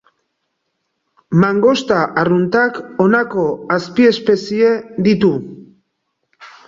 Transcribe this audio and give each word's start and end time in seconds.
Mangosta 1.43 1.99
arruntak 2.21 2.79
honako 3.05 3.45
azpiespezie 3.77 4.73
ditu. 5.09 5.31